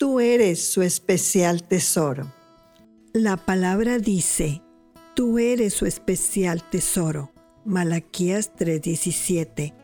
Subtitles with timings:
[0.00, 2.32] Tú eres su especial tesoro.
[3.12, 4.62] La palabra dice,
[5.14, 7.34] tú eres su especial tesoro.
[7.66, 9.74] Malaquías 3:17.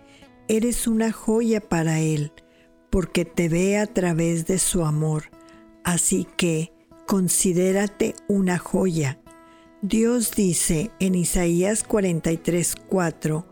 [0.49, 2.33] Eres una joya para Él,
[2.89, 5.25] porque te ve a través de su amor.
[5.85, 6.73] Así que
[7.07, 9.21] considérate una joya.
[9.83, 13.45] Dios dice en Isaías 43:4,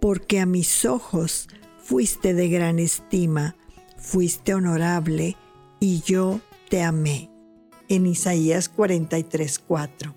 [0.00, 1.48] porque a mis ojos
[1.82, 3.56] fuiste de gran estima,
[3.96, 5.36] fuiste honorable,
[5.84, 6.40] y yo
[6.70, 7.30] te amé.
[7.88, 10.14] En Isaías 43:4.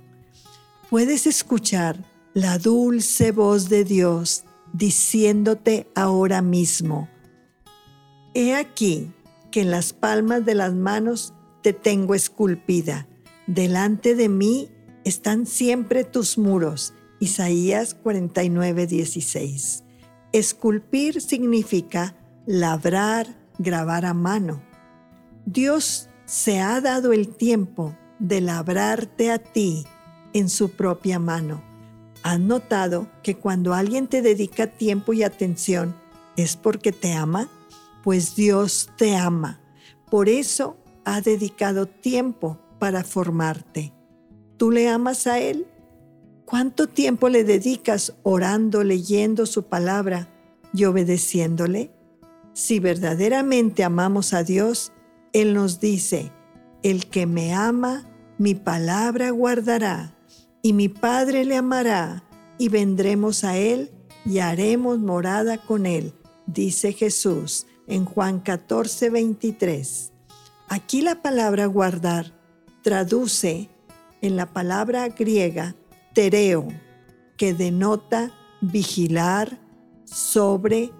[0.89, 2.01] Puedes escuchar
[2.33, 7.09] la dulce voz de Dios diciéndote ahora mismo,
[8.33, 9.11] He aquí
[9.51, 11.33] que en las palmas de las manos
[11.63, 13.07] te tengo esculpida,
[13.47, 14.69] delante de mí
[15.03, 16.93] están siempre tus muros.
[17.19, 19.83] Isaías 49, 16.
[20.31, 24.66] Esculpir significa labrar, grabar a mano.
[25.49, 29.85] Dios se ha dado el tiempo de labrarte a ti
[30.33, 31.63] en su propia mano.
[32.21, 35.95] ¿Has notado que cuando alguien te dedica tiempo y atención
[36.35, 37.49] es porque te ama?
[38.03, 39.61] Pues Dios te ama.
[40.11, 40.75] Por eso
[41.05, 43.93] ha dedicado tiempo para formarte.
[44.57, 45.65] ¿Tú le amas a Él?
[46.43, 50.27] ¿Cuánto tiempo le dedicas orando, leyendo su palabra
[50.73, 51.93] y obedeciéndole?
[52.51, 54.91] Si verdaderamente amamos a Dios,
[55.33, 56.31] Él nos dice,
[56.83, 60.15] el que me ama, mi palabra guardará,
[60.61, 62.23] y mi Padre le amará,
[62.57, 63.91] y vendremos a Él
[64.25, 66.13] y haremos morada con Él,
[66.45, 70.11] dice Jesús en Juan 14, 23.
[70.69, 72.33] Aquí la palabra guardar
[72.81, 73.69] traduce
[74.21, 75.75] en la palabra griega
[76.13, 76.67] tereo,
[77.37, 78.31] que denota
[78.61, 79.59] vigilar,
[80.05, 80.91] sobre,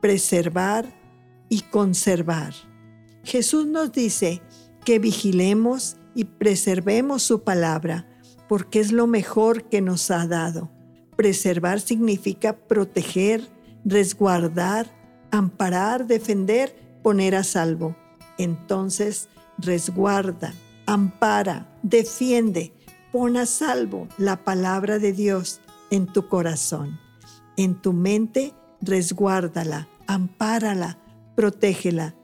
[0.00, 0.86] preservar
[1.48, 2.52] y conservar.
[3.24, 4.42] Jesús nos dice
[4.84, 8.08] que vigilemos y preservemos su palabra,
[8.48, 10.70] porque es lo mejor que nos ha dado.
[11.16, 13.46] Preservar significa proteger,
[13.84, 14.86] resguardar,
[15.30, 17.96] amparar, defender, poner a salvo.
[18.38, 19.28] Entonces,
[19.58, 20.54] resguarda,
[20.86, 22.72] ampara, defiende,
[23.12, 25.60] pon a salvo la palabra de Dios
[25.90, 26.98] en tu corazón.
[27.56, 30.98] En tu mente, resguárdala, ampárala,
[31.34, 32.14] protégela.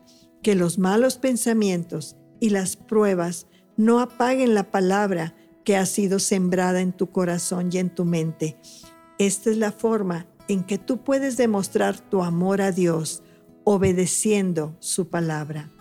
[0.45, 3.47] Que los malos pensamientos y las pruebas
[3.79, 5.35] no apaguen la palabra
[5.65, 8.59] que ha sido sembrada en tu corazón y en tu mente.
[9.19, 13.23] Esta es la forma en que tú puedes demostrar tu amor a Dios
[13.65, 15.73] obedeciendo su palabra.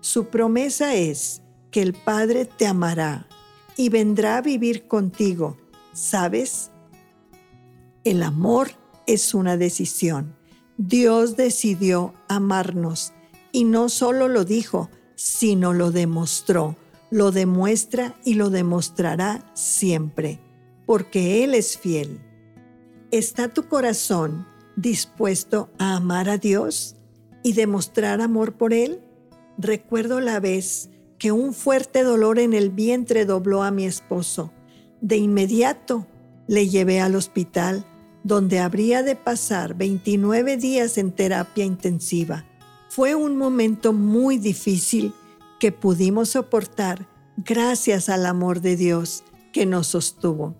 [0.00, 3.28] Su promesa es que el Padre te amará
[3.76, 5.56] y vendrá a vivir contigo.
[5.92, 6.72] ¿Sabes?
[8.02, 8.72] El amor
[9.06, 10.34] es una decisión.
[10.76, 13.12] Dios decidió amarnos
[13.52, 16.76] y no solo lo dijo, sino lo demostró.
[17.10, 20.40] Lo demuestra y lo demostrará siempre,
[20.86, 22.20] porque Él es fiel.
[23.10, 24.46] ¿Está tu corazón
[24.76, 26.96] dispuesto a amar a Dios
[27.42, 29.02] y demostrar amor por Él?
[29.58, 30.88] Recuerdo la vez
[31.18, 34.50] que un fuerte dolor en el vientre dobló a mi esposo.
[35.02, 36.06] De inmediato
[36.48, 37.86] le llevé al hospital
[38.24, 42.46] donde habría de pasar 29 días en terapia intensiva.
[42.94, 45.14] Fue un momento muy difícil
[45.58, 47.08] que pudimos soportar
[47.38, 50.54] gracias al amor de Dios que nos sostuvo.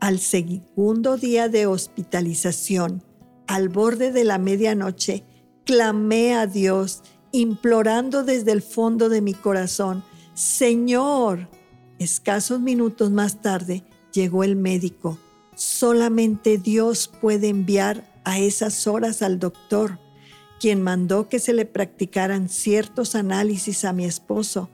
[0.00, 3.04] Al segundo día de hospitalización,
[3.46, 5.22] al borde de la medianoche,
[5.66, 11.50] clamé a Dios, implorando desde el fondo de mi corazón, Señor.
[11.98, 13.84] Escasos minutos más tarde
[14.14, 15.18] llegó el médico.
[15.54, 19.98] Solamente Dios puede enviar a esas horas al doctor,
[20.60, 24.70] quien mandó que se le practicaran ciertos análisis a mi esposo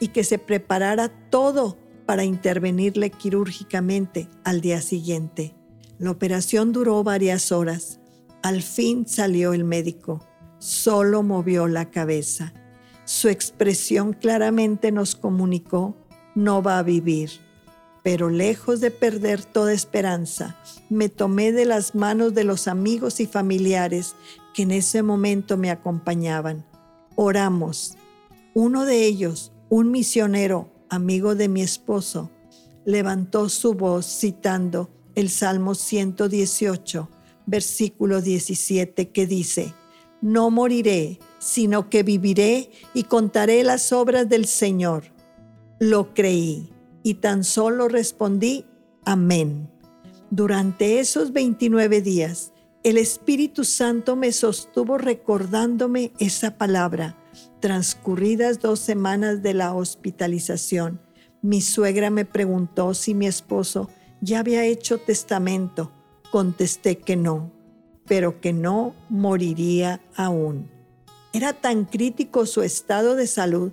[0.00, 5.54] y que se preparara todo para intervenirle quirúrgicamente al día siguiente.
[5.98, 8.00] La operación duró varias horas.
[8.42, 10.26] Al fin salió el médico.
[10.58, 12.52] Solo movió la cabeza.
[13.04, 15.96] Su expresión claramente nos comunicó,
[16.34, 17.43] no va a vivir.
[18.04, 20.58] Pero lejos de perder toda esperanza,
[20.90, 24.14] me tomé de las manos de los amigos y familiares
[24.52, 26.66] que en ese momento me acompañaban.
[27.16, 27.96] Oramos.
[28.52, 32.30] Uno de ellos, un misionero, amigo de mi esposo,
[32.84, 37.08] levantó su voz citando el Salmo 118,
[37.46, 39.72] versículo 17, que dice,
[40.20, 45.04] No moriré, sino que viviré y contaré las obras del Señor.
[45.80, 46.73] Lo creí
[47.04, 48.66] y tan solo respondí,
[49.04, 49.70] Amén.
[50.30, 52.52] Durante esos 29 días,
[52.82, 57.16] el Espíritu Santo me sostuvo recordándome esa palabra
[57.60, 61.00] Transcurridas dos semanas de la hospitalización,
[61.40, 63.88] mi suegra me preguntó si mi esposo
[64.20, 65.90] ya había hecho testamento.
[66.30, 67.52] Contesté que no,
[68.06, 70.70] pero que no moriría aún.
[71.32, 73.72] Era tan crítico su estado de salud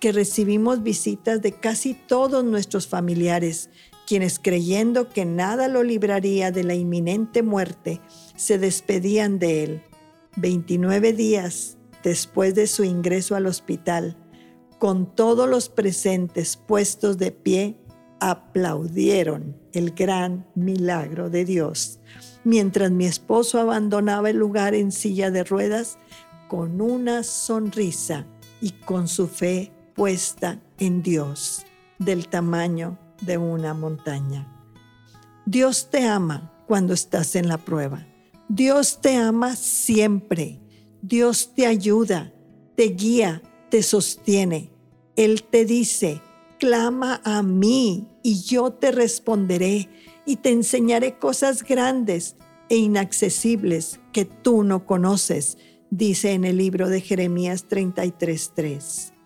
[0.00, 3.70] que recibimos visitas de casi todos nuestros familiares,
[4.06, 8.00] quienes creyendo que nada lo libraría de la inminente muerte,
[8.36, 9.82] se despedían de él.
[10.36, 14.16] 29 días después de su ingreso al hospital,
[14.78, 17.80] con todos los presentes puestos de pie,
[18.20, 22.00] aplaudieron el gran milagro de Dios,
[22.44, 25.98] mientras mi esposo abandonaba el lugar en silla de ruedas
[26.48, 28.26] con una sonrisa
[28.60, 31.66] y con su fe puesta en Dios
[31.98, 34.46] del tamaño de una montaña.
[35.44, 38.06] Dios te ama cuando estás en la prueba.
[38.48, 40.60] Dios te ama siempre.
[41.02, 42.32] Dios te ayuda,
[42.76, 44.70] te guía, te sostiene.
[45.16, 46.22] Él te dice,
[46.60, 49.88] clama a mí y yo te responderé
[50.24, 52.36] y te enseñaré cosas grandes
[52.68, 55.58] e inaccesibles que tú no conoces,
[55.90, 59.17] dice en el libro de Jeremías 33.3.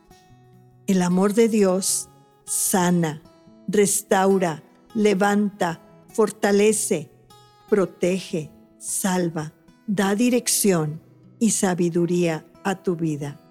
[0.86, 2.08] El amor de Dios
[2.44, 3.22] sana,
[3.68, 4.62] restaura,
[4.94, 7.10] levanta, fortalece,
[7.68, 9.52] protege, salva,
[9.86, 11.00] da dirección
[11.38, 13.41] y sabiduría a tu vida.